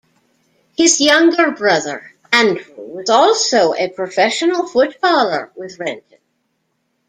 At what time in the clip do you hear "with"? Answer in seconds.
5.55-5.77